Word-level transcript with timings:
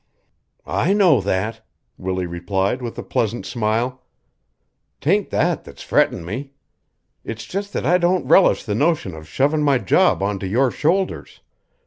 "I 0.65 0.93
know 0.93 1.21
that," 1.21 1.63
Willie 1.95 2.25
replied 2.25 2.81
with 2.81 2.97
a 2.97 3.03
pleasant 3.03 3.45
smile. 3.45 4.01
"'Tain't 4.99 5.29
that 5.29 5.63
that's 5.63 5.83
frettin' 5.83 6.25
me. 6.25 6.53
It's 7.23 7.45
just 7.45 7.71
that 7.73 7.85
I 7.85 7.99
don't 7.99 8.25
relish 8.27 8.63
the 8.63 8.73
notion 8.73 9.13
of 9.13 9.27
shovin' 9.29 9.61
my 9.61 9.77
job 9.77 10.23
onto 10.23 10.47
your 10.47 10.71
shoulders. 10.71 11.41